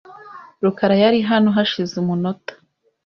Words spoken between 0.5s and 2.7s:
rukara yari hano hashize umunota.